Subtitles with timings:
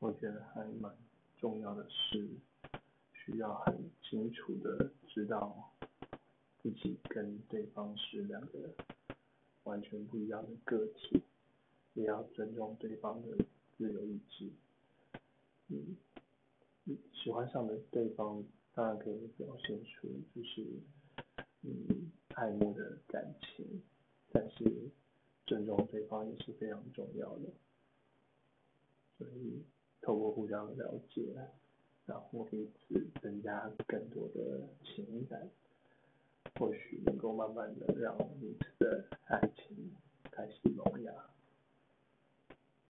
[0.00, 0.96] 我觉得还蛮
[1.36, 2.28] 重要的是，
[3.12, 5.72] 需要很清楚的知道
[6.62, 8.74] 自己跟对方是两个
[9.64, 11.22] 完全不一样的个体，
[11.94, 13.36] 也要尊重对方的
[13.76, 14.50] 自由意志。
[15.66, 15.96] 嗯，
[17.12, 18.44] 喜欢上的对方
[18.74, 20.64] 当然可以表现出就是
[21.62, 23.82] 嗯爱慕的感情，
[24.30, 24.90] 但是
[25.44, 27.52] 尊重对方也是非常重要的。
[29.18, 29.64] 所以
[30.00, 31.34] 透过互相了解，
[32.06, 35.48] 然后彼此增加更多的情感，
[36.58, 39.04] 或许能够慢慢的让彼此的。